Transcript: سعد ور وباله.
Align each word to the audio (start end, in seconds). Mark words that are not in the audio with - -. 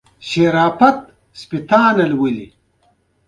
سعد 0.19 1.97
ور 1.99 2.11
وباله. 2.19 2.47